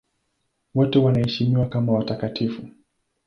[0.75, 2.61] Wote wanaheshimiwa kama watakatifu.